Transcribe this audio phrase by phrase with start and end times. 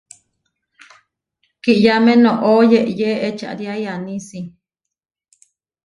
[1.63, 4.41] Kiʼyáme noʼó yeyé ečariái anísi.